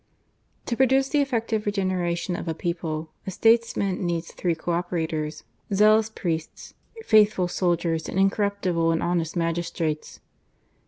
To 0.65 0.75
produce 0.75 1.09
the 1.09 1.21
effective 1.21 1.67
regeneration 1.67 2.35
of 2.35 2.47
a 2.47 2.55
people, 2.55 3.11
a 3.27 3.29
statesman 3.29 4.03
needs 4.03 4.31
three 4.31 4.55
co 4.55 4.71
operators— 4.71 5.43
zealous 5.75 6.09
priests, 6.09 6.73
faithful 7.05 7.47
soldiers, 7.47 8.09
and 8.09 8.17
incorruptible 8.17 8.91
and 8.91 9.03
honest 9.03 9.35
magis 9.35 9.69
trates. 9.69 10.19